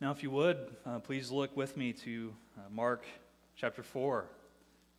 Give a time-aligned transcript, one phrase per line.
[0.00, 3.04] Now, if you would, uh, please look with me to uh, Mark
[3.54, 4.24] chapter 4.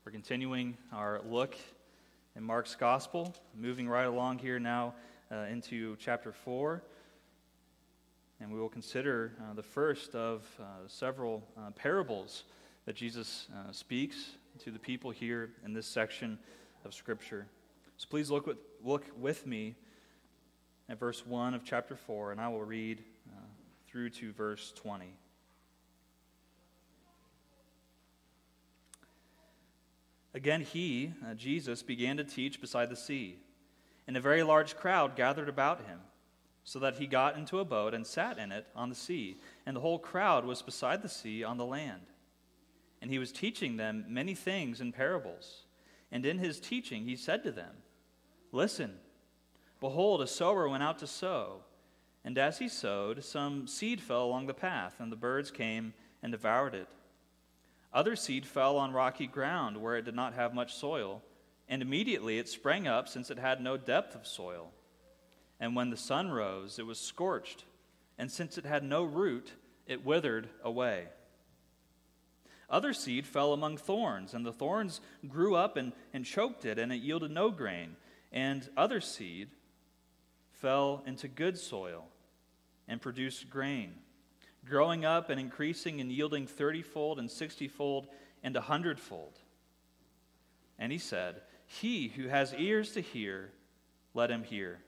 [0.06, 1.56] We're continuing our look
[2.36, 4.94] in Mark's gospel, moving right along here now
[5.32, 6.84] uh, into chapter 4.
[8.42, 12.44] And we will consider uh, the first of uh, several uh, parables
[12.86, 16.38] that Jesus speaks to the people here in this section
[16.86, 17.48] of Scripture.
[17.98, 19.74] So please look with, look with me
[20.90, 23.04] at verse 1 of chapter 4, and I will read
[23.92, 25.14] through to verse 20.
[30.34, 33.40] Again, he, uh, Jesus, began to teach beside the sea,
[34.08, 36.00] and a very large crowd gathered about him,
[36.64, 39.76] so that he got into a boat and sat in it on the sea, and
[39.76, 42.02] the whole crowd was beside the sea on the land.
[43.02, 45.66] And he was teaching them many things in parables.
[46.12, 47.76] And in his teaching, he said to them,
[48.54, 48.94] Listen,
[49.80, 51.62] behold, a sower went out to sow.
[52.24, 56.32] And as he sowed, some seed fell along the path, and the birds came and
[56.32, 56.88] devoured it.
[57.94, 61.24] Other seed fell on rocky ground where it did not have much soil,
[61.68, 64.72] and immediately it sprang up, since it had no depth of soil.
[65.60, 67.66] And when the sun rose, it was scorched,
[68.18, 69.54] and since it had no root,
[69.88, 71.08] it withered away.
[72.70, 76.94] Other seed fell among thorns, and the thorns grew up and, and choked it, and
[76.94, 77.98] it yielded no grain.
[78.32, 79.50] And other seed
[80.52, 82.06] fell into good soil
[82.92, 83.94] and produce grain,
[84.66, 88.06] growing up and increasing and yielding thirtyfold and sixtyfold
[88.44, 89.40] and a hundredfold.
[90.78, 93.54] And he said, He who has ears to hear,
[94.14, 94.80] let him hear.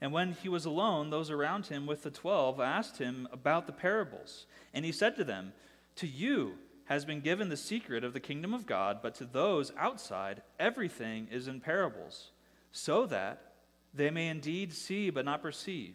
[0.00, 3.72] And when he was alone, those around him with the twelve asked him about the
[3.72, 4.46] parables.
[4.72, 5.52] And he said to them,
[5.96, 9.72] To you has been given the secret of the kingdom of God, but to those
[9.76, 12.30] outside, everything is in parables,
[12.70, 13.54] so that
[13.94, 15.94] they may indeed see but not perceive,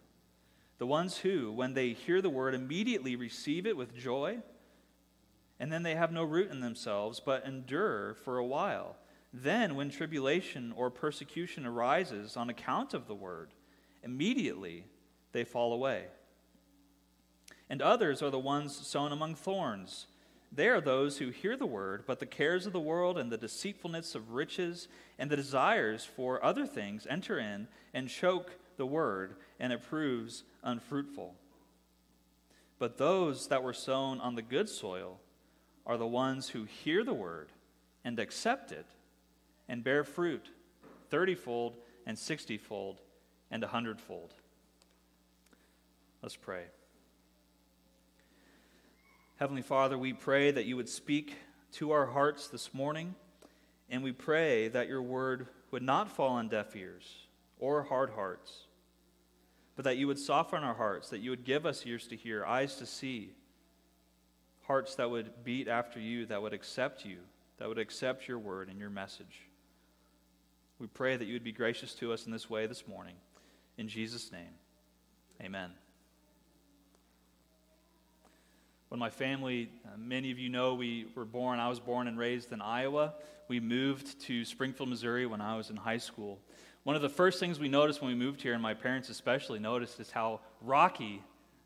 [0.81, 4.39] the ones who, when they hear the word, immediately receive it with joy,
[5.59, 8.95] and then they have no root in themselves, but endure for a while.
[9.31, 13.51] Then, when tribulation or persecution arises on account of the word,
[14.01, 14.85] immediately
[15.33, 16.05] they fall away.
[17.69, 20.07] And others are the ones sown among thorns.
[20.51, 23.37] They are those who hear the word, but the cares of the world and the
[23.37, 29.35] deceitfulness of riches and the desires for other things enter in and choke the word,
[29.59, 31.35] and it proves unfruitful.
[32.79, 35.19] But those that were sown on the good soil
[35.85, 37.49] are the ones who hear the word
[38.03, 38.85] and accept it
[39.69, 40.49] and bear fruit
[41.11, 41.75] thirtyfold
[42.05, 43.01] and sixtyfold
[43.51, 44.33] and a hundredfold.
[46.21, 46.65] Let's pray.
[49.41, 51.35] Heavenly Father, we pray that you would speak
[51.71, 53.15] to our hearts this morning,
[53.89, 57.25] and we pray that your word would not fall on deaf ears
[57.57, 58.65] or hard hearts
[59.75, 62.45] but that you would soften our hearts, that you would give us ears to hear,
[62.45, 63.31] eyes to see,
[64.67, 67.17] hearts that would beat after you, that would accept you,
[67.57, 69.47] that would accept your word and your message.
[70.77, 73.15] We pray that you would be gracious to us in this way this morning.
[73.79, 74.53] In Jesus' name,
[75.41, 75.71] amen.
[78.91, 82.19] When my family, uh, many of you know, we were born, I was born and
[82.19, 83.13] raised in Iowa.
[83.47, 86.39] We moved to Springfield, Missouri when I was in high school.
[86.83, 89.59] One of the first things we noticed when we moved here, and my parents especially
[89.59, 91.23] noticed, is how rocky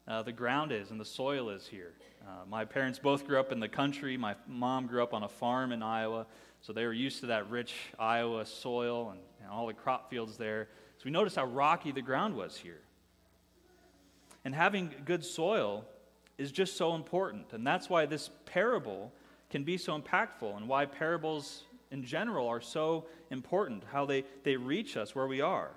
[0.08, 1.94] uh, the ground is and the soil is here.
[2.28, 4.18] Uh, my parents both grew up in the country.
[4.18, 6.28] My mom grew up on a farm in Iowa,
[6.62, 10.38] so they were used to that rich Iowa soil and, and all the crop fields
[10.38, 10.68] there.
[10.98, 12.82] So we noticed how rocky the ground was here.
[14.44, 15.86] And having good soil
[16.38, 17.54] is just so important.
[17.54, 19.12] And that's why this parable
[19.50, 24.56] can be so impactful and why parables in general are so important, how they, they
[24.56, 25.72] reach us where we are.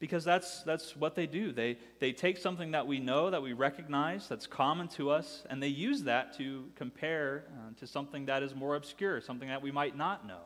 [0.00, 1.50] Because that's, that's what they do.
[1.50, 5.60] They, they take something that we know, that we recognize, that's common to us, and
[5.60, 9.72] they use that to compare uh, to something that is more obscure, something that we
[9.72, 10.42] might not know.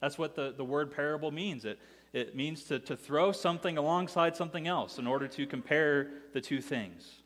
[0.00, 1.64] That's what the, the word parable means.
[1.64, 1.78] It,
[2.12, 6.60] it means to, to throw something alongside something else in order to compare the two
[6.60, 7.22] things.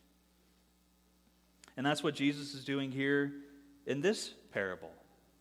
[1.78, 3.32] And that's what Jesus is doing here
[3.86, 4.90] in this parable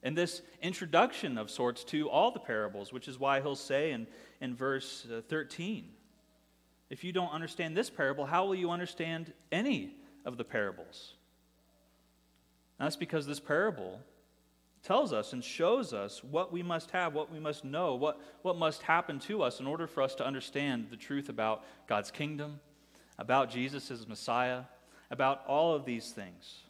[0.04, 4.08] in this introduction of sorts to all the parables, which is why he'll say in,
[4.40, 5.90] in verse uh, 13,
[6.90, 9.94] if you don't understand this parable, how will you understand any
[10.24, 11.16] of the parables?
[12.80, 14.00] That's because this parable
[14.84, 18.58] tells us and shows us what we must have, what we must know, what, what
[18.58, 22.62] must happen to us in order for us to understand the truth about God's kingdom,
[23.18, 24.62] about Jesus as Messiah,
[25.10, 26.64] about all of these things.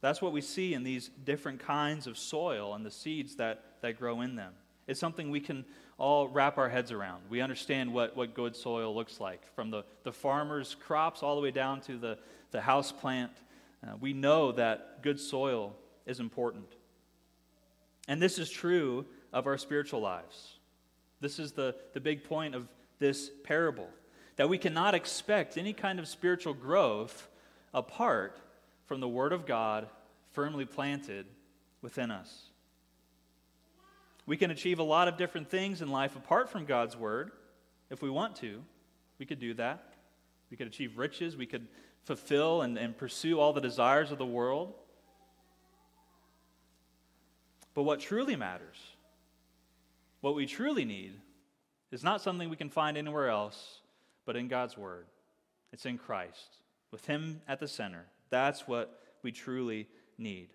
[0.00, 3.98] That's what we see in these different kinds of soil and the seeds that, that
[3.98, 4.52] grow in them.
[4.86, 5.64] It's something we can
[5.98, 7.22] all wrap our heads around.
[7.28, 11.40] We understand what, what good soil looks like, from the, the farmer's crops all the
[11.40, 12.18] way down to the,
[12.50, 13.32] the house plant.
[13.86, 15.74] Uh, we know that good soil
[16.04, 16.66] is important.
[18.06, 20.58] And this is true of our spiritual lives.
[21.20, 22.68] This is the, the big point of
[22.98, 23.88] this parable
[24.36, 27.28] that we cannot expect any kind of spiritual growth
[27.72, 28.38] apart
[28.86, 29.88] from the Word of God
[30.32, 31.26] firmly planted
[31.82, 32.50] within us.
[34.26, 37.32] We can achieve a lot of different things in life apart from God's Word
[37.90, 38.62] if we want to.
[39.18, 39.94] We could do that.
[40.50, 41.36] We could achieve riches.
[41.36, 41.66] We could
[42.04, 44.74] fulfill and, and pursue all the desires of the world.
[47.74, 48.76] But what truly matters,
[50.20, 51.12] what we truly need,
[51.90, 53.80] is not something we can find anywhere else
[54.26, 55.06] but in God's Word.
[55.72, 56.58] It's in Christ,
[56.90, 58.04] with Him at the center.
[58.28, 59.88] That's what we truly
[60.18, 60.48] need.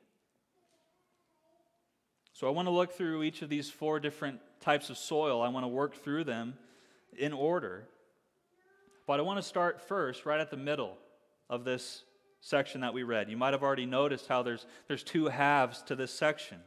[2.34, 5.42] So I want to look through each of these four different types of soil.
[5.42, 6.56] I want to work through them
[7.18, 7.88] in order.
[9.06, 10.98] But I want to start first right at the middle
[11.50, 12.04] of this
[12.40, 13.30] section that we read.
[13.30, 16.60] You might have already noticed how there's, there's two halves to this section.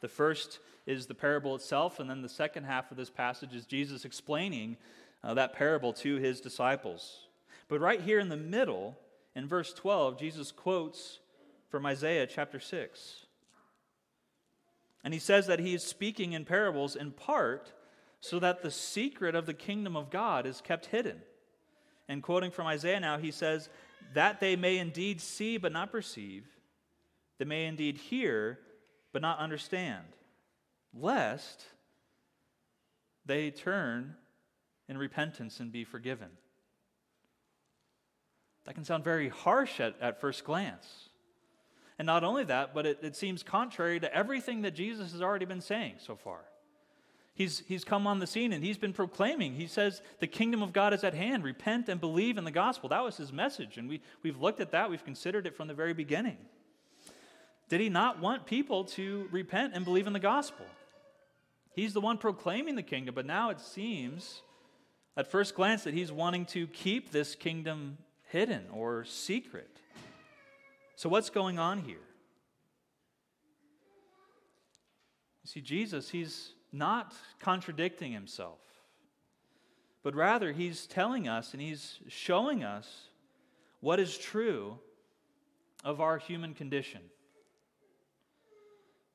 [0.00, 3.66] The first is the parable itself, and then the second half of this passage is
[3.66, 4.76] Jesus explaining
[5.22, 7.26] uh, that parable to his disciples.
[7.68, 8.98] But right here in the middle,
[9.34, 11.20] in verse 12, Jesus quotes
[11.68, 13.26] from Isaiah chapter 6.
[15.04, 17.72] And he says that he is speaking in parables in part
[18.20, 21.22] so that the secret of the kingdom of God is kept hidden.
[22.08, 23.68] And quoting from Isaiah now, he says,
[24.14, 26.44] That they may indeed see but not perceive,
[27.38, 28.58] they may indeed hear
[29.12, 30.04] but not understand,
[30.92, 31.64] lest
[33.24, 34.16] they turn
[34.90, 36.28] in repentance and be forgiven.
[38.64, 41.08] That can sound very harsh at, at first glance.
[41.96, 45.44] And not only that, but it, it seems contrary to everything that Jesus has already
[45.44, 46.40] been saying so far.
[47.34, 49.54] He's, he's come on the scene and he's been proclaiming.
[49.54, 51.44] He says, The kingdom of God is at hand.
[51.44, 52.88] Repent and believe in the gospel.
[52.88, 53.78] That was his message.
[53.78, 56.36] And we, we've looked at that, we've considered it from the very beginning.
[57.68, 60.66] Did he not want people to repent and believe in the gospel?
[61.76, 64.42] He's the one proclaiming the kingdom, but now it seems
[65.16, 67.98] at first glance that he's wanting to keep this kingdom
[68.28, 69.70] hidden or secret.
[70.96, 71.96] So, what's going on here?
[75.42, 78.58] You see, Jesus, he's not contradicting himself,
[80.02, 83.08] but rather he's telling us and he's showing us
[83.80, 84.78] what is true
[85.84, 87.00] of our human condition.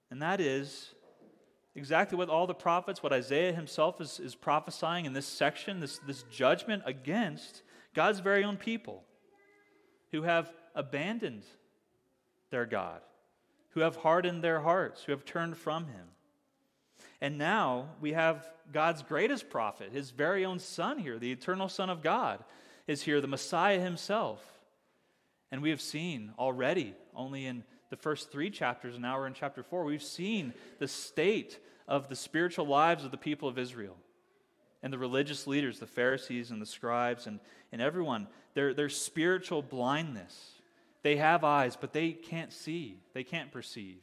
[0.09, 0.94] And that is
[1.75, 5.99] exactly what all the prophets, what Isaiah himself is, is prophesying in this section, this,
[5.99, 7.61] this judgment against
[7.93, 9.03] God's very own people
[10.11, 11.43] who have abandoned
[12.49, 13.01] their God,
[13.71, 16.07] who have hardened their hearts, who have turned from him.
[17.21, 21.89] And now we have God's greatest prophet, his very own son here, the eternal Son
[21.89, 22.43] of God,
[22.87, 24.43] is here, the Messiah himself.
[25.51, 27.63] And we have seen already, only in
[27.95, 32.09] the first three chapters, and now we're in chapter four, we've seen the state of
[32.09, 33.95] the spiritual lives of the people of Israel
[34.83, 37.39] and the religious leaders, the Pharisees and the scribes, and,
[37.71, 40.55] and everyone, their, their spiritual blindness
[41.05, 43.99] they have eyes, but they can't see, they can't perceive.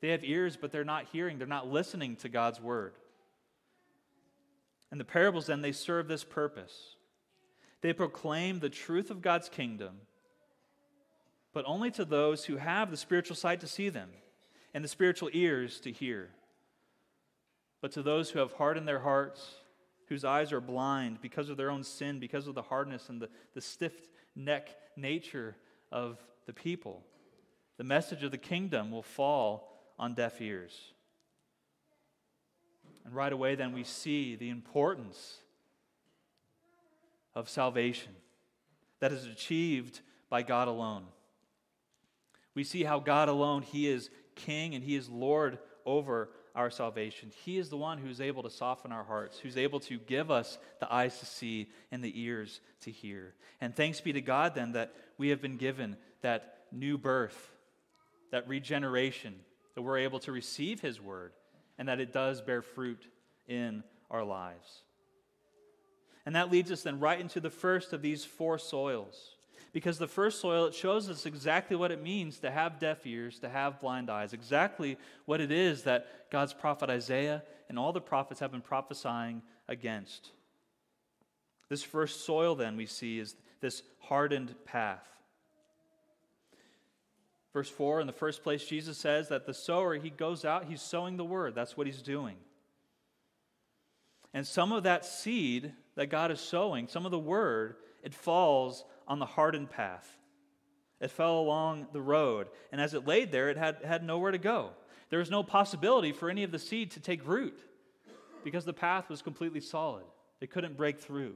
[0.00, 2.92] They have ears, but they're not hearing, they're not listening to God's word.
[4.92, 6.94] And the parables then, they serve this purpose.
[7.80, 9.96] They proclaim the truth of God's kingdom,
[11.52, 14.10] but only to those who have the spiritual sight to see them
[14.74, 16.30] and the spiritual ears to hear.
[17.80, 19.54] But to those who have hardened their hearts,
[20.08, 23.28] whose eyes are blind because of their own sin, because of the hardness and the,
[23.54, 23.92] the stiff
[24.34, 25.56] neck nature
[25.92, 27.02] of the people.
[27.76, 30.92] The message of the kingdom will fall on deaf ears.
[33.04, 35.38] And right away, then, we see the importance
[37.34, 38.12] of salvation
[39.00, 41.04] that is achieved by God alone.
[42.58, 47.30] We see how God alone, He is King and He is Lord over our salvation.
[47.44, 50.58] He is the one who's able to soften our hearts, who's able to give us
[50.80, 53.34] the eyes to see and the ears to hear.
[53.60, 57.52] And thanks be to God, then, that we have been given that new birth,
[58.32, 59.36] that regeneration,
[59.76, 61.30] that we're able to receive His word,
[61.78, 63.06] and that it does bear fruit
[63.46, 64.82] in our lives.
[66.26, 69.36] And that leads us then right into the first of these four soils.
[69.72, 73.38] Because the first soil, it shows us exactly what it means to have deaf ears,
[73.40, 74.96] to have blind eyes, exactly
[75.26, 80.30] what it is that God's prophet Isaiah and all the prophets have been prophesying against.
[81.68, 85.04] This first soil, then, we see is this hardened path.
[87.52, 90.82] Verse 4, in the first place, Jesus says that the sower, he goes out, he's
[90.82, 91.54] sowing the word.
[91.54, 92.36] That's what he's doing.
[94.32, 98.84] And some of that seed that God is sowing, some of the word, it falls
[99.08, 100.16] on the hardened path.
[101.00, 102.48] It fell along the road.
[102.70, 104.70] And as it laid there, it had, had nowhere to go.
[105.10, 107.58] There was no possibility for any of the seed to take root
[108.44, 110.04] because the path was completely solid.
[110.40, 111.34] It couldn't break through.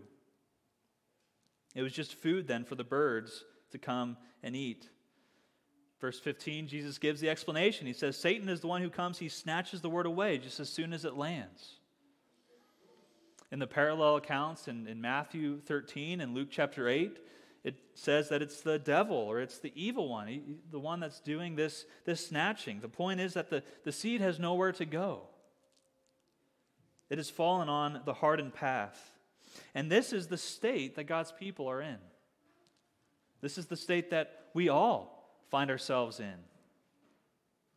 [1.75, 4.88] It was just food then for the birds to come and eat.
[6.00, 7.87] Verse 15, Jesus gives the explanation.
[7.87, 10.69] He says, Satan is the one who comes, he snatches the word away just as
[10.69, 11.76] soon as it lands.
[13.52, 17.19] In the parallel accounts in, in Matthew 13 and Luke chapter 8,
[17.64, 21.21] it says that it's the devil or it's the evil one, he, the one that's
[21.21, 22.81] doing this, this snatching.
[22.81, 25.23] The point is that the, the seed has nowhere to go,
[27.11, 29.11] it has fallen on the hardened path.
[29.75, 31.99] And this is the state that God's people are in.
[33.42, 36.35] This is the state that we all find ourselves in.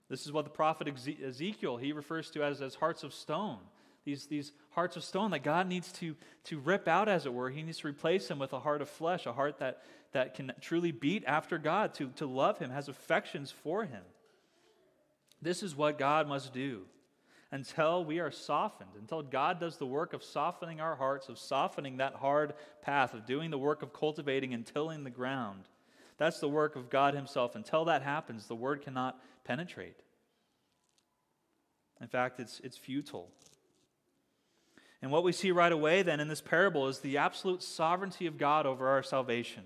[0.09, 3.57] This is what the prophet Ezekiel he refers to as, as hearts of stone.
[4.05, 7.49] These, these hearts of stone that God needs to, to rip out, as it were.
[7.49, 9.81] He needs to replace them with a heart of flesh, a heart that,
[10.11, 14.03] that can truly beat after God, to, to love Him, has affections for Him.
[15.41, 16.83] This is what God must do
[17.51, 21.97] until we are softened, until God does the work of softening our hearts, of softening
[21.97, 25.63] that hard path, of doing the work of cultivating and tilling the ground.
[26.17, 27.55] That's the work of God Himself.
[27.55, 29.97] Until that happens, the word cannot penetrate.
[32.01, 33.29] In fact, it's, it's futile.
[35.05, 38.39] And what we see right away then in this parable is the absolute sovereignty of
[38.39, 39.65] God over our salvation.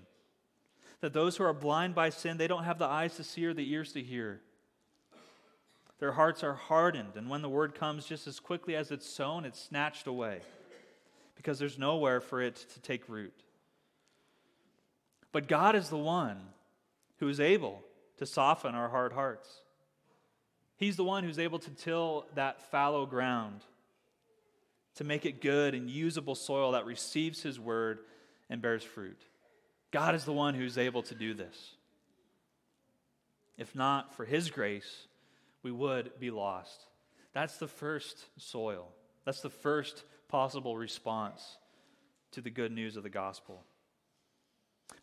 [1.00, 3.54] That those who are blind by sin, they don't have the eyes to see or
[3.54, 4.42] the ears to hear.
[5.98, 9.46] Their hearts are hardened, and when the word comes just as quickly as it's sown,
[9.46, 10.40] it's snatched away
[11.36, 13.42] because there's nowhere for it to take root.
[15.32, 16.36] But God is the one
[17.16, 17.82] who is able
[18.18, 19.48] to soften our hard hearts.
[20.76, 23.62] He's the one who's able to till that fallow ground,
[24.96, 28.00] to make it good and usable soil that receives His word
[28.48, 29.20] and bears fruit.
[29.90, 31.74] God is the one who's able to do this.
[33.56, 35.06] If not for His grace,
[35.62, 36.86] we would be lost.
[37.32, 38.88] That's the first soil.
[39.24, 41.58] That's the first possible response
[42.32, 43.62] to the good news of the gospel.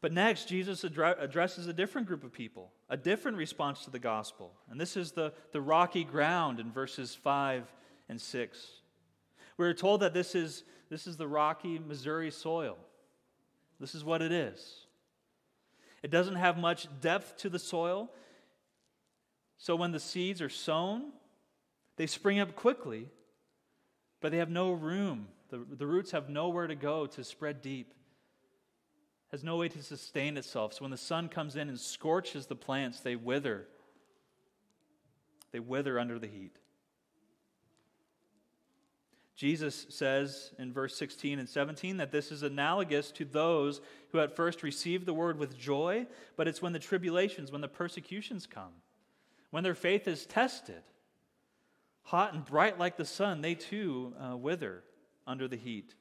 [0.02, 4.54] But next, Jesus addresses a different group of people, a different response to the gospel.
[4.70, 7.64] And this is the, the rocky ground in verses 5
[8.10, 8.68] and 6.
[9.58, 12.78] We're told that this is, this is the rocky Missouri soil.
[13.80, 14.86] This is what it is.
[16.04, 18.10] It doesn't have much depth to the soil,
[19.58, 21.12] so when the seeds are sown,
[21.96, 23.10] they spring up quickly,
[24.22, 25.28] but they have no room.
[25.50, 27.94] The, the roots have nowhere to go to spread deep,
[29.32, 30.74] has no way to sustain itself.
[30.74, 33.66] So when the sun comes in and scorches the plants, they wither.
[35.52, 36.56] They wither under the heat.
[39.38, 43.80] Jesus says in verse 16 and 17 that this is analogous to those
[44.12, 47.68] who at first received the word with joy, but it's when the tribulations, when the
[47.70, 48.74] persecutions come
[49.52, 50.84] when their faith is tested,
[52.04, 54.84] hot and bright like the sun, they too uh, wither
[55.26, 55.96] under the heat.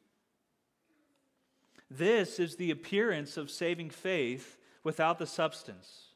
[1.91, 6.09] This is the appearance of saving faith without the substance.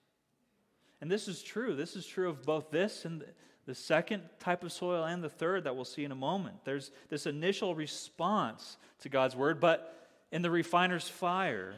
[1.00, 1.75] And this is true.
[1.77, 3.25] This is true of both this and
[3.71, 6.57] the second type of soil and the third that we'll see in a moment.
[6.65, 11.77] There's this initial response to God's word, but in the refiner's fire,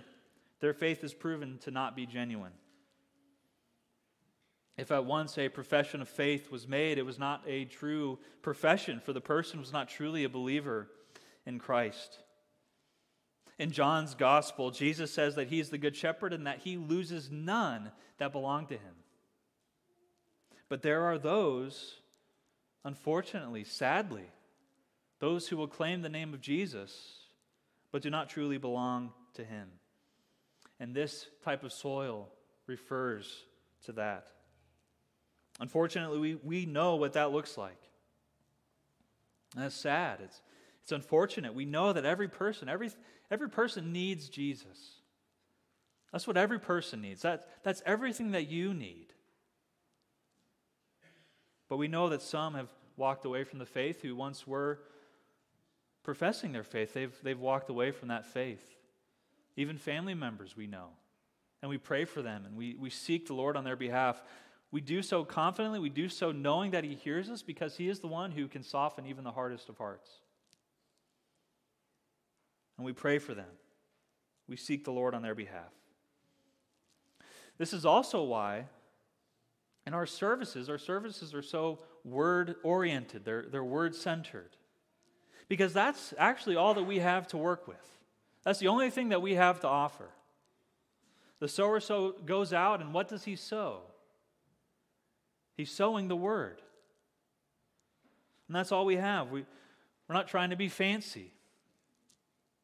[0.61, 2.55] their faith is proven to not be genuine.
[4.79, 8.99] If at once a profession of faith was made, it was not a true profession,
[8.99, 10.89] for the person was not truly a believer
[11.45, 12.21] in Christ.
[13.59, 17.31] In John's gospel, Jesus says that he is the good shepherd and that he loses
[17.31, 18.95] none that belong to him.
[20.73, 21.97] But there are those,
[22.83, 24.25] unfortunately, sadly,
[25.19, 26.97] those who will claim the name of Jesus
[27.91, 29.69] but do not truly belong to him.
[30.81, 32.31] And this type of soil
[32.67, 33.45] refers
[33.85, 34.29] to that.
[35.61, 37.77] Unfortunately, we, we know what that looks like.
[39.55, 40.21] That's sad.
[40.25, 40.41] It's,
[40.85, 41.53] it's unfortunate.
[41.53, 42.89] We know that every person, every,
[43.31, 45.03] every person needs Jesus.
[46.13, 47.21] That's what every person needs.
[47.21, 49.12] That, that's everything that you need.
[51.73, 54.81] But we know that some have walked away from the faith who once were
[56.03, 56.93] professing their faith.
[56.93, 58.77] They've, they've walked away from that faith.
[59.57, 60.89] Even family members we know
[61.63, 64.23] and we pray for them and we, we seek the Lord on their behalf.
[64.71, 68.01] We do so confidently, we do so knowing that He hears us because He is
[68.01, 70.11] the one who can soften even the hardest of hearts.
[72.77, 73.49] And we pray for them.
[74.47, 75.73] We seek the Lord on their behalf.
[77.57, 78.67] This is also why
[79.87, 84.57] in our services, our services are so word oriented, they're, they're word centered.
[85.49, 87.99] Because that's actually all that we have to work with.
[88.45, 90.09] That's the only thing that we have to offer.
[91.41, 93.81] The sower so goes out, and what does he sow?
[95.57, 96.63] He's sowing the word.
[98.49, 99.31] And that's all we have.
[99.31, 99.45] We,
[100.09, 101.33] we're not trying to be fancy.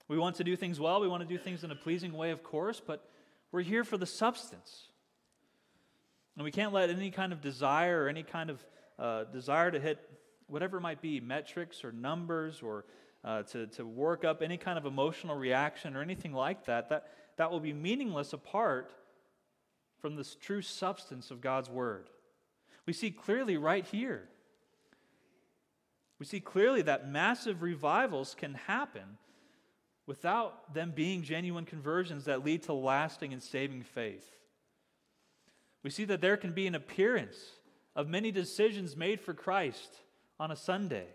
[0.07, 2.31] We want to do things well, we want to do things in a pleasing way,
[2.31, 3.09] of course, but
[3.53, 4.88] we're here for the substance.
[6.39, 8.65] And we can't let any kind of desire or any kind of
[8.97, 9.99] uh, desire to hit
[10.47, 12.85] whatever it might be, metrics or numbers or
[13.25, 17.09] uh, to, to work up any kind of emotional reaction or anything like that, that,
[17.39, 18.93] that will be meaningless apart
[20.01, 22.09] from this true substance of God's Word.
[22.87, 24.29] We see clearly right here.
[26.21, 29.19] We see clearly that massive revivals can happen
[30.07, 34.38] without them being genuine conversions that lead to lasting and saving faith.
[35.83, 37.37] We see that there can be an appearance
[37.95, 39.97] of many decisions made for Christ
[40.39, 41.07] on a Sunday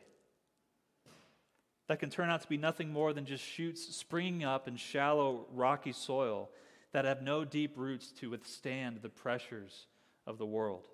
[1.87, 5.45] that can turn out to be nothing more than just shoots springing up in shallow,
[5.53, 6.49] rocky soil
[6.93, 9.87] that have no deep roots to withstand the pressures
[10.25, 10.87] of the world.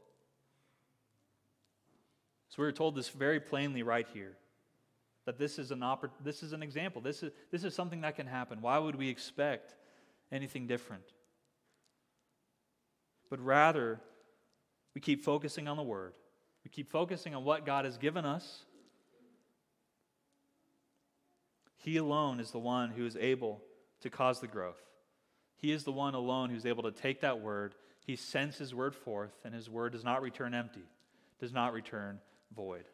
[2.49, 4.35] So we're told this very plainly right here
[5.25, 7.01] that this is an oppor- this is an example.
[7.01, 8.61] This is, this is something that can happen.
[8.61, 9.75] Why would we expect
[10.31, 11.03] anything different?
[13.29, 13.99] But rather,
[14.95, 16.13] we keep focusing on the Word.
[16.63, 18.63] We keep focusing on what God has given us.
[21.77, 23.61] He alone is the one who is able
[24.01, 24.81] to cause the growth.
[25.55, 27.75] He is the one alone who's able to take that word.
[28.05, 30.83] He sends his word forth, and his word does not return empty,
[31.39, 32.19] does not return
[32.55, 32.85] void.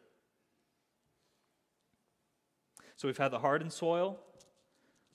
[2.96, 4.18] So we've had the hardened soil,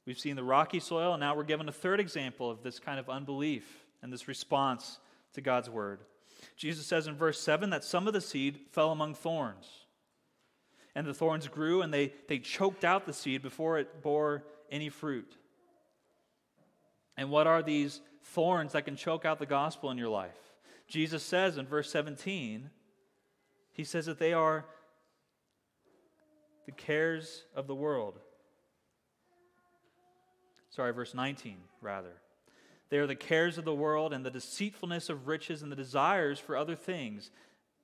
[0.06, 3.00] we've seen the rocky soil, and now we're given a third example of this kind
[3.00, 5.00] of unbelief and this response
[5.34, 6.02] to God's word.
[6.58, 9.68] Jesus says in verse 7 that some of the seed fell among thorns.
[10.96, 14.90] And the thorns grew and they, they choked out the seed before it bore any
[14.90, 15.38] fruit.
[17.18, 20.38] And what are these thorns that can choke out the gospel in your life?
[20.88, 22.70] Jesus says in verse 17,
[23.72, 24.66] he says that they are
[26.66, 28.20] the cares of the world.
[30.70, 32.14] Sorry, verse 19, rather.
[32.92, 36.40] They are the cares of the world and the deceitfulness of riches and the desires
[36.40, 37.32] for other things.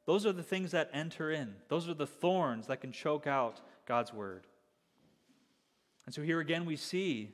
[0.06, 1.56] Those are the things that enter in.
[1.70, 4.46] Those are the thorns that can choke out God's word.
[6.06, 7.32] And so here again we see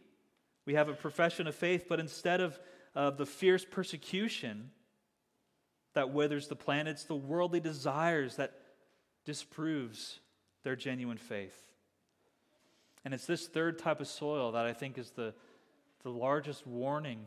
[0.65, 2.59] we have a profession of faith, but instead of
[2.95, 4.69] uh, the fierce persecution
[5.93, 8.53] that withers the plant, it's the worldly desires that
[9.25, 10.19] disproves
[10.63, 11.71] their genuine faith.
[13.03, 15.33] And it's this third type of soil that I think is the,
[16.03, 17.25] the largest warning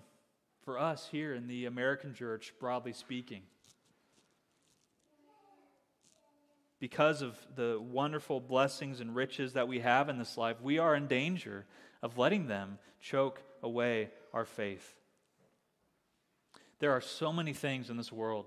[0.66, 3.42] for us here in the American church, broadly speaking.
[6.80, 10.96] Because of the wonderful blessings and riches that we have in this life, we are
[10.96, 11.64] in danger
[12.02, 14.96] of letting them choke away our faith.
[16.80, 18.46] There are so many things in this world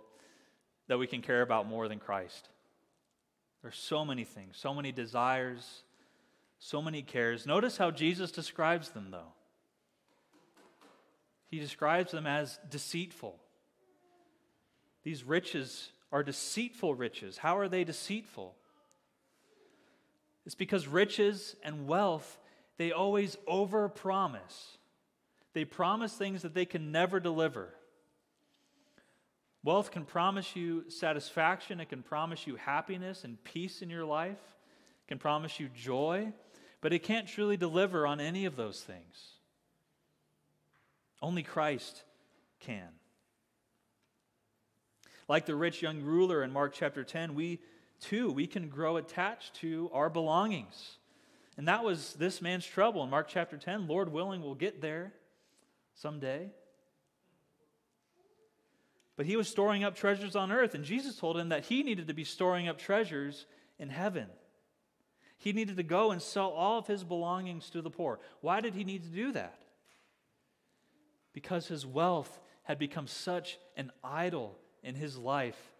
[0.90, 2.50] that we can care about more than Christ.
[3.62, 5.84] There are so many things, so many desires,
[6.60, 7.46] so many cares.
[7.46, 9.34] Notice how Jesus describes them, though.
[11.50, 13.36] He describes them as deceitful.
[15.04, 17.38] These riches are deceitful riches.
[17.38, 18.56] How are they deceitful?
[20.46, 22.38] It's because riches and wealth,
[22.78, 24.78] they always overpromise.
[25.54, 27.74] They promise things that they can never deliver.
[29.64, 34.38] Wealth can promise you satisfaction, it can promise you happiness and peace in your life,
[34.38, 36.32] it can promise you joy,
[36.82, 39.39] but it can't truly deliver on any of those things.
[41.22, 42.04] Only Christ
[42.60, 42.88] can.
[45.28, 47.60] Like the rich young ruler in Mark chapter 10, we
[48.00, 50.98] too, we can grow attached to our belongings.
[51.58, 53.88] And that was this man's trouble in Mark chapter 10.
[53.88, 55.14] Lord willing, we'll get there
[55.96, 56.50] someday.
[59.18, 62.08] But he was storing up treasures on earth, and Jesus told him that he needed
[62.08, 63.46] to be storing up treasures
[63.78, 64.28] in heaven.
[65.38, 68.20] He needed to go and sell all of his belongings to the poor.
[68.40, 69.60] Why did he need to do that?
[71.40, 75.72] Because his wealth had become such an idol in his life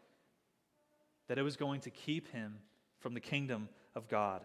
[1.28, 2.60] that it was going to keep him
[3.00, 4.42] from the kingdom of God.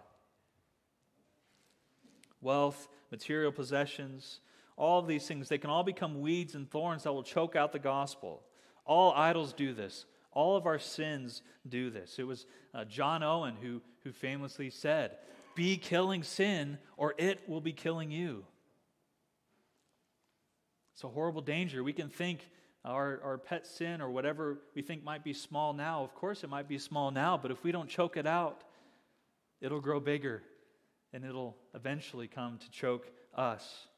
[2.40, 4.40] Wealth, material possessions,
[4.77, 7.70] All of these things, they can all become weeds and thorns that will choke out
[7.70, 8.42] the gospel.
[8.85, 10.05] All idols do this.
[10.33, 12.18] All of our sins do this.
[12.18, 15.12] It was uh, John Owen who, who famously said,
[15.55, 18.44] Be killing sin, or it will be killing you.
[20.94, 21.83] It's a horrible danger.
[21.83, 22.48] We can think
[22.85, 26.50] our, our pet sin or whatever we think might be small now, of course it
[26.50, 28.62] might be small now, but if we don't choke it out,
[29.61, 30.42] it'll grow bigger
[31.12, 33.88] and it'll eventually come to choke us.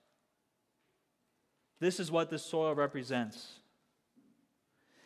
[1.81, 3.47] This is what this soil represents.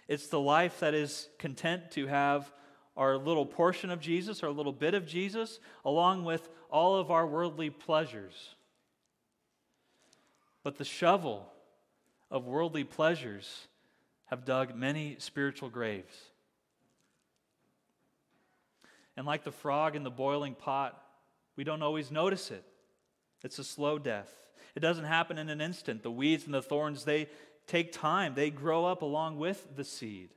[0.07, 2.53] It's the life that is content to have
[2.96, 7.26] our little portion of Jesus, our little bit of Jesus, along with all of our
[7.26, 8.55] worldly pleasures.
[10.62, 11.50] But the shovel
[12.31, 13.66] of worldly pleasures
[14.27, 16.14] have dug many spiritual graves.
[19.16, 21.01] And like the frog in the boiling pot,
[21.57, 22.64] we don't always notice it.
[23.43, 24.33] It's a slow death.
[24.75, 26.03] It doesn't happen in an instant.
[26.03, 27.29] The weeds and the thorns, they
[27.66, 28.35] take time.
[28.35, 30.31] They grow up along with the seed.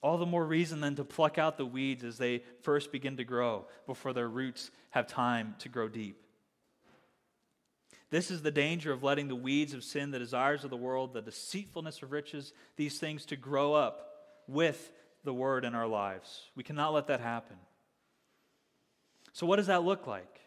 [0.00, 3.24] All the more reason then to pluck out the weeds as they first begin to
[3.24, 6.23] grow before their roots have time to grow deep.
[8.14, 11.14] This is the danger of letting the weeds of sin, the desires of the world,
[11.14, 14.08] the deceitfulness of riches, these things to grow up
[14.46, 14.92] with
[15.24, 16.42] the word in our lives.
[16.54, 17.56] We cannot let that happen.
[19.32, 20.38] So, what does that look like?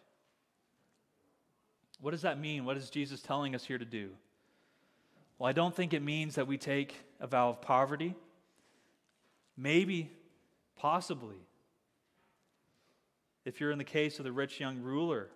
[1.99, 2.63] What does that mean?
[2.63, 4.11] What is Jesus telling us here to do?
[5.37, 8.15] Well, I don't think it means that we take a vow of poverty.
[9.57, 10.09] Maybe,
[10.77, 11.41] possibly.
[13.43, 15.27] If you're in the case of the rich young ruler,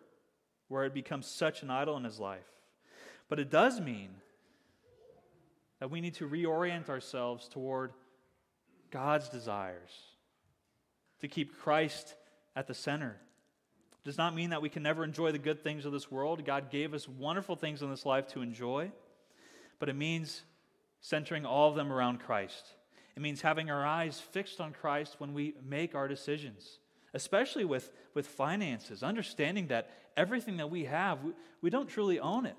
[0.72, 2.48] where it becomes such an idol in his life.
[3.30, 4.10] But it does mean
[5.80, 7.92] that we need to reorient ourselves toward
[8.90, 9.92] God's desires,
[11.20, 12.16] to keep Christ
[12.56, 13.18] at the center.
[14.04, 16.44] It does not mean that we can never enjoy the good things of this world.
[16.46, 18.92] God gave us wonderful things in this life to enjoy
[19.82, 20.44] but it means
[21.00, 22.76] centering all of them around Christ.
[23.16, 26.78] It means having our eyes fixed on Christ when we make our decisions,
[27.13, 32.45] especially with, with finances, understanding that everything that we have, we, we don't truly own
[32.45, 32.56] it.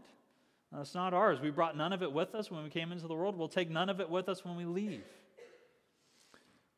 [0.80, 1.40] It's not ours.
[1.40, 3.36] We brought none of it with us when we came into the world.
[3.36, 5.04] We'll take none of it with us when we leave.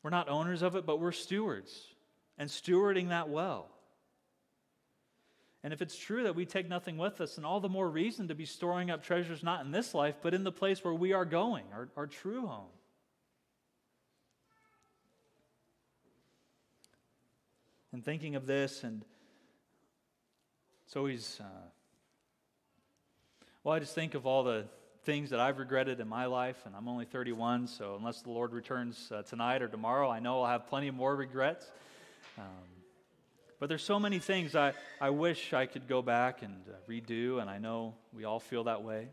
[0.03, 1.87] We're not owners of it, but we're stewards,
[2.37, 3.69] and stewarding that well.
[5.63, 8.27] And if it's true that we take nothing with us, then all the more reason
[8.27, 11.13] to be storing up treasures not in this life, but in the place where we
[11.13, 12.69] are going, our, our true home.
[17.95, 19.05] And thinking of this, and
[20.85, 21.45] it's always, uh,
[23.63, 24.65] well, I just think of all the
[25.05, 28.51] things that I've regretted in my life, and I'm only 31, so unless the Lord
[28.51, 31.71] returns uh, tonight or tomorrow, I know I'll have plenty more regrets.
[32.37, 32.43] Um,
[33.61, 37.39] but there's so many things I, I wish I could go back and uh, redo,
[37.39, 39.07] and I know we all feel that way.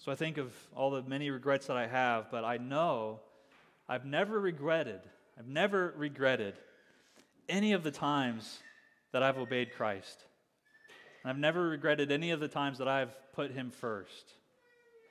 [0.00, 3.20] So I think of all the many regrets that I have, but I know
[3.88, 5.00] I've never regretted,
[5.38, 6.54] I've never regretted
[7.48, 8.58] any of the times
[9.12, 10.24] that I've obeyed Christ.
[11.22, 14.34] And I've never regretted any of the times that I've put Him first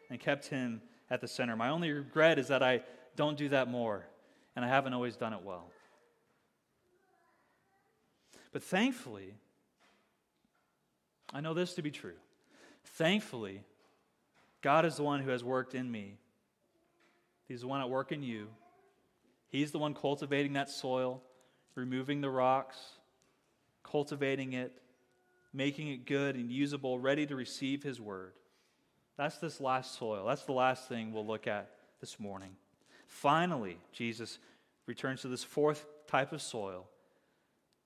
[0.09, 1.55] and kept Him at the center.
[1.55, 2.81] My only regret is that I
[3.15, 4.05] don't do that more
[4.55, 5.69] and I haven't always done it well.
[8.51, 9.33] But thankfully,
[11.33, 12.15] I know this to be true.
[12.83, 13.61] Thankfully,
[14.61, 16.17] God is the one who has worked in me.
[17.47, 18.47] He's the one at work in you.
[19.56, 21.22] He's the one cultivating that soil,
[21.76, 22.78] removing the rocks,
[23.84, 24.74] cultivating it,
[25.54, 28.34] making it good and usable, ready to receive His word.
[29.18, 30.26] That's this last soil.
[30.28, 31.70] That's the last thing we'll look at
[32.02, 32.52] this morning.
[33.08, 34.39] Finally, Jesus
[34.88, 36.89] returns to this fourth type of soil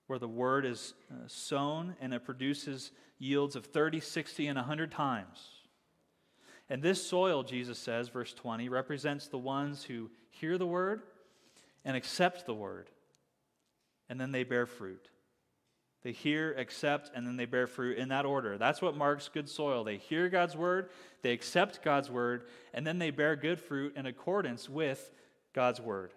[0.08, 4.92] where the word is uh, sown and it produces yields of 30, 60, and 100
[4.92, 5.50] times.
[6.68, 11.04] And this soil, Jesus says, verse 20, represents the ones who hear the word
[11.86, 12.89] and accept the word,
[14.10, 15.10] and then they bear fruit.
[16.02, 18.58] They hear, accept, and then they bear fruit in that order.
[18.58, 19.84] That's what marks good soil.
[19.84, 20.89] They hear God's word,
[21.22, 25.12] they accept God's word, and then they bear good fruit in accordance with
[25.54, 26.13] God's word.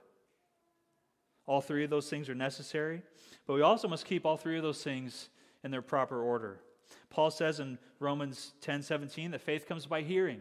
[1.46, 3.02] All three of those things are necessary,
[3.46, 5.28] but we also must keep all three of those things
[5.64, 6.60] in their proper order.
[7.10, 10.40] Paul says in Romans 10 17 that faith comes by hearing,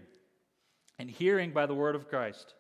[1.00, 2.54] and hearing by the word of Christ.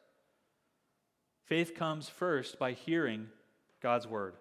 [1.51, 3.27] Faith comes first by hearing
[3.81, 4.35] God's word.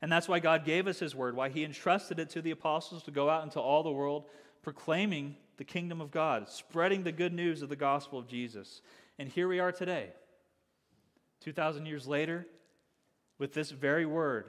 [0.00, 3.02] And that's why God gave us His word, why He entrusted it to the apostles
[3.02, 4.24] to go out into all the world
[4.62, 8.80] proclaiming the kingdom of God, spreading the good news of the gospel of Jesus.
[9.18, 10.14] And here we are today,
[11.42, 12.46] 2,000 years later,
[13.38, 14.46] with this very word,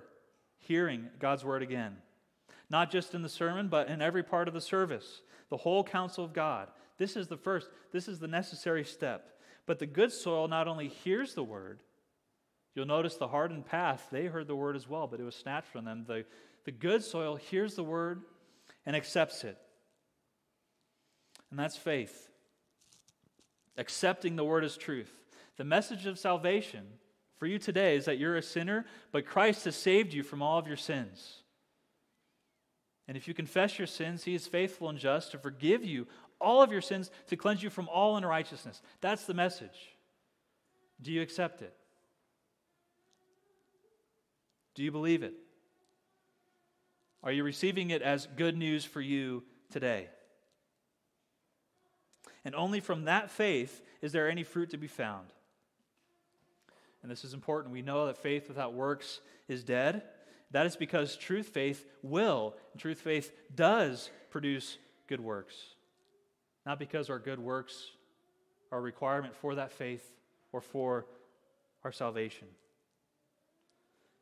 [0.59, 1.97] hearing God's word again.
[2.69, 6.23] not just in the sermon, but in every part of the service, the whole counsel
[6.23, 6.69] of God.
[6.97, 9.34] This is the first, this is the necessary step.
[9.65, 11.81] But the good soil not only hears the word,
[12.73, 15.67] you'll notice the hardened path, they heard the word as well, but it was snatched
[15.67, 16.05] from them.
[16.07, 16.25] The,
[16.65, 18.21] the good soil hears the word
[18.85, 19.57] and accepts it.
[21.49, 22.29] And that's faith.
[23.77, 25.11] Accepting the word as truth.
[25.57, 26.85] The message of salvation
[27.37, 30.59] for you today is that you're a sinner, but Christ has saved you from all
[30.59, 31.41] of your sins.
[33.07, 36.07] And if you confess your sins, he is faithful and just to forgive you
[36.45, 38.81] all of your sins, to cleanse you from all unrighteousness.
[39.01, 39.95] That's the message.
[41.01, 41.73] Do you accept it?
[44.75, 45.33] Do you believe it?
[47.23, 50.07] Are you receiving it as good news for you today?
[52.43, 55.27] And only from that faith is there any fruit to be found.
[57.01, 57.73] And this is important.
[57.73, 60.03] We know that faith without works is dead.
[60.51, 64.77] That is because truth faith will, truth faith does produce
[65.07, 65.74] good works.
[66.65, 67.91] Not because our good works
[68.71, 70.11] are a requirement for that faith
[70.51, 71.05] or for
[71.83, 72.47] our salvation.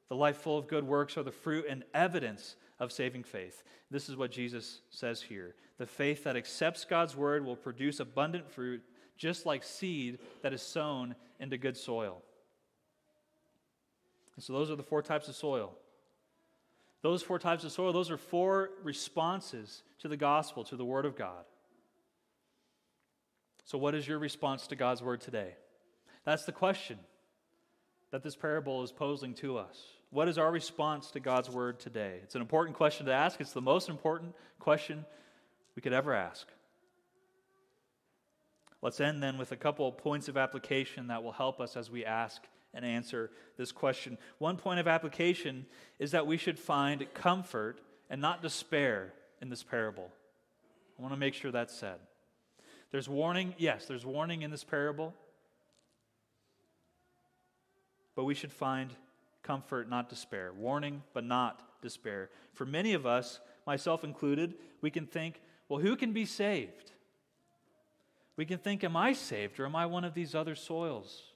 [0.09, 3.63] The life full of good works are the fruit and evidence of saving faith.
[3.89, 5.55] This is what Jesus says here.
[5.77, 8.81] The faith that accepts God's word will produce abundant fruit,
[9.17, 12.21] just like seed that is sown into good soil.
[14.35, 15.73] And so, those are the four types of soil.
[17.01, 21.05] Those four types of soil, those are four responses to the gospel, to the word
[21.05, 21.43] of God.
[23.65, 25.55] So, what is your response to God's word today?
[26.25, 26.99] That's the question
[28.11, 29.81] that this parable is posing to us.
[30.11, 32.19] What is our response to God's word today?
[32.23, 33.41] It's an important question to ask.
[33.41, 35.05] It's the most important question
[35.75, 36.47] we could ever ask.
[38.81, 41.89] Let's end then with a couple of points of application that will help us as
[41.89, 44.17] we ask and answer this question.
[44.39, 45.65] One point of application
[45.99, 50.11] is that we should find comfort and not despair in this parable.
[50.99, 51.97] I want to make sure that's said.
[52.93, 55.13] There's warning, yes, there's warning in this parable,
[58.15, 58.91] but we should find
[59.41, 60.53] comfort, not despair.
[60.53, 62.29] Warning, but not despair.
[62.53, 66.93] For many of us, myself included, we can think, well, who can be saved?
[68.37, 71.33] We can think, am I saved or am I one of these other soils?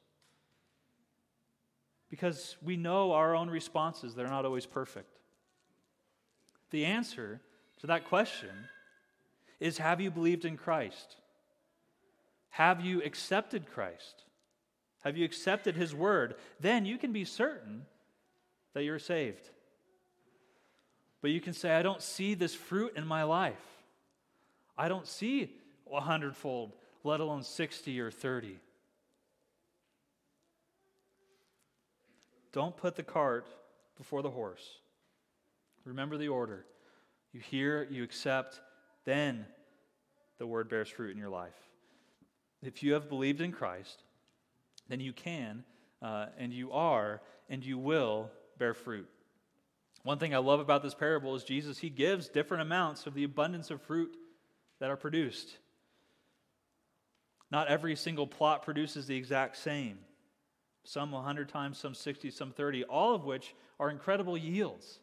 [2.10, 5.20] because we know our own responses, they're not always perfect.
[6.70, 7.42] The answer
[7.80, 8.50] to that question
[9.60, 11.18] is Have you believed in Christ?
[12.50, 14.24] Have you accepted Christ?
[15.02, 16.36] Have you accepted His word?
[16.60, 17.86] Then you can be certain
[18.74, 19.50] that you're saved.
[21.22, 23.56] But you can say, I don't see this fruit in my life.
[24.78, 25.52] I don't see
[25.92, 28.60] a hundredfold, let alone 60 or 30.
[32.52, 33.48] Don't put the cart
[33.98, 34.80] before the horse.
[35.86, 36.66] Remember the order.
[37.34, 38.62] You hear, you accept,
[39.06, 39.46] then
[40.38, 41.67] the word bears fruit in your life.
[42.62, 44.04] If you have believed in Christ,
[44.90, 45.64] then you can,
[46.02, 49.08] uh, and you are, and you will bear fruit.
[50.04, 53.24] One thing I love about this parable is Jesus, he gives different amounts of the
[53.24, 54.16] abundance of fruit
[54.80, 55.58] that are produced.
[57.52, 60.00] Not every single plot produces the exact same
[60.88, 65.00] some 100 times, some 60, some 30, all of which are incredible yields.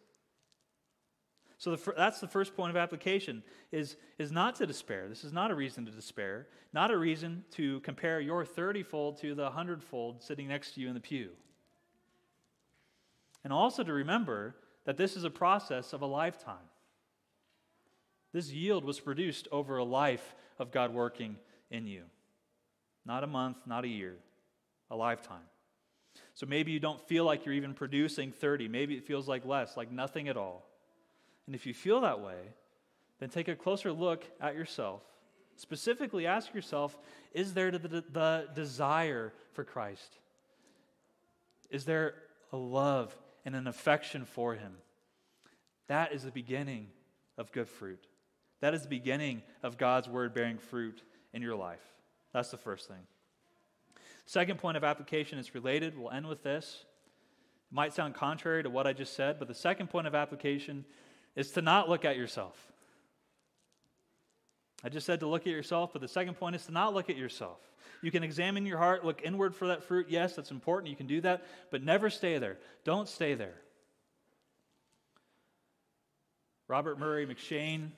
[1.64, 5.08] So the, that's the first point of application is, is not to despair.
[5.08, 9.34] This is not a reason to despair, not a reason to compare your 30-fold to
[9.34, 11.30] the 100-fold sitting next to you in the pew.
[13.44, 16.68] And also to remember that this is a process of a lifetime.
[18.34, 21.36] This yield was produced over a life of God working
[21.70, 22.02] in you.
[23.06, 24.16] Not a month, not a year,
[24.90, 25.48] a lifetime.
[26.34, 28.68] So maybe you don't feel like you're even producing 30.
[28.68, 30.68] Maybe it feels like less, like nothing at all.
[31.46, 32.38] And if you feel that way,
[33.20, 35.02] then take a closer look at yourself.
[35.56, 36.98] Specifically, ask yourself
[37.32, 37.78] is there the,
[38.12, 40.18] the desire for Christ?
[41.70, 42.14] Is there
[42.52, 44.72] a love and an affection for Him?
[45.88, 46.88] That is the beginning
[47.36, 48.06] of good fruit.
[48.60, 51.02] That is the beginning of God's word bearing fruit
[51.32, 51.82] in your life.
[52.32, 53.06] That's the first thing.
[54.26, 55.98] Second point of application is related.
[55.98, 56.84] We'll end with this.
[57.70, 60.84] It might sound contrary to what I just said, but the second point of application
[61.36, 62.54] is to not look at yourself.
[64.82, 67.08] I just said to look at yourself, but the second point is to not look
[67.08, 67.58] at yourself.
[68.02, 70.06] You can examine your heart, look inward for that fruit.
[70.10, 70.90] Yes, that's important.
[70.90, 72.58] You can do that, but never stay there.
[72.84, 73.54] Don't stay there.
[76.68, 77.90] Robert Murray M'Cheyne,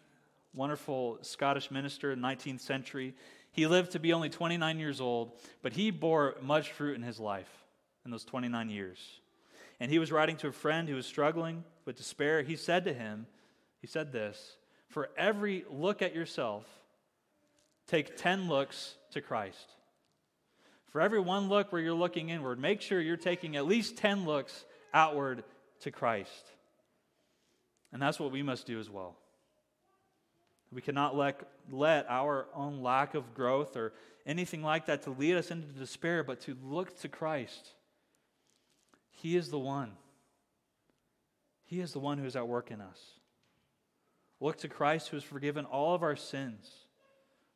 [0.55, 3.15] wonderful Scottish minister in the 19th century,
[3.51, 7.19] he lived to be only 29 years old, but he bore much fruit in his
[7.19, 7.51] life
[8.05, 8.99] in those 29 years.
[9.79, 12.43] And he was writing to a friend who was struggling with despair.
[12.43, 13.27] He said to him,
[13.81, 14.57] he said this
[14.89, 16.65] For every look at yourself,
[17.87, 19.73] take 10 looks to Christ.
[20.89, 24.25] For every one look where you're looking inward, make sure you're taking at least 10
[24.25, 25.45] looks outward
[25.81, 26.51] to Christ.
[27.93, 29.15] And that's what we must do as well.
[30.73, 33.93] We cannot let, let our own lack of growth or
[34.27, 37.73] anything like that to lead us into despair, but to look to Christ.
[39.17, 39.93] He is the one.
[41.65, 43.01] He is the one who is at work in us.
[44.41, 46.71] Look to Christ who has forgiven all of our sins,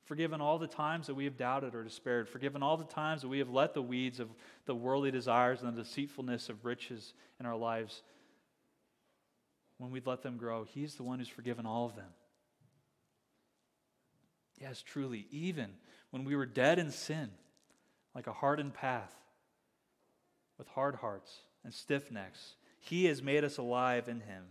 [0.05, 3.29] forgiven all the times that we have doubted or despaired, forgiven all the times that
[3.29, 4.31] we have let the weeds of
[4.65, 8.03] the worldly desires and the deceitfulness of riches in our lives,
[9.77, 10.65] when we'd let them grow.
[10.65, 12.13] He's the one who's forgiven all of them.
[14.59, 15.73] Yes, truly, even
[16.11, 17.31] when we were dead in sin,
[18.15, 19.13] like a hardened path,
[20.59, 24.45] with hard hearts and stiff necks, He has made us alive in Him.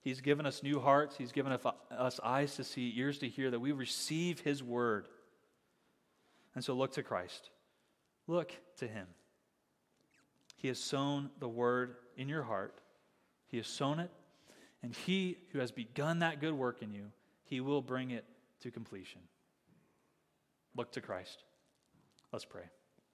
[0.00, 1.52] He's given us new hearts, He's given
[1.90, 5.08] us eyes to see, ears to hear, that we receive His word.
[6.54, 7.50] And so look to Christ.
[8.26, 9.06] Look to Him.
[10.56, 12.80] He has sown the word in your heart,
[13.48, 14.10] He has sown it,
[14.82, 17.06] and He who has begun that good work in you,
[17.44, 18.24] He will bring it
[18.60, 19.20] to completion.
[20.76, 21.42] Look to Christ.
[22.32, 22.64] Let's pray.